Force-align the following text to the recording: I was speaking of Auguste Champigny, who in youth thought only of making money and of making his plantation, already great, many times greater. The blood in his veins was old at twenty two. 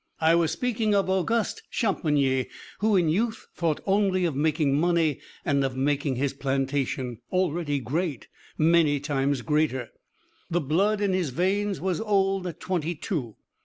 I 0.19 0.33
was 0.33 0.49
speaking 0.49 0.95
of 0.95 1.11
Auguste 1.11 1.61
Champigny, 1.69 2.47
who 2.79 2.95
in 2.95 3.07
youth 3.07 3.45
thought 3.53 3.81
only 3.85 4.25
of 4.25 4.35
making 4.35 4.75
money 4.79 5.19
and 5.45 5.63
of 5.63 5.77
making 5.77 6.15
his 6.15 6.33
plantation, 6.33 7.19
already 7.31 7.77
great, 7.79 8.27
many 8.57 8.99
times 8.99 9.43
greater. 9.43 9.91
The 10.49 10.59
blood 10.61 11.01
in 11.01 11.13
his 11.13 11.29
veins 11.29 11.79
was 11.79 12.01
old 12.01 12.47
at 12.47 12.59
twenty 12.59 12.95
two. 12.95 13.35